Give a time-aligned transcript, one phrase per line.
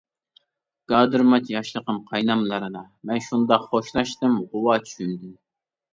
[0.93, 5.41] گادىرماچ ياشلىقىم قايناملىرىدا، مەن شۇنداق خوشلاشتىم غۇۋا چۈشۈمدىن.